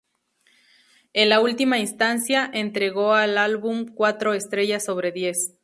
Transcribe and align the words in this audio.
En 1.13 1.31
última 1.37 1.77
instancia, 1.77 2.49
entregó 2.51 3.13
al 3.13 3.37
álbum 3.37 3.85
cuatro 3.85 4.33
estrellas 4.33 4.83
sobre 4.85 5.11
diez. 5.11 5.53